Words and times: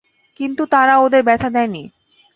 কিন্তু 0.39 0.63
তারা 0.65 0.93
ওদের 0.97 1.21
ব্যথা 1.23 1.49
দেয়নি। 1.49 1.83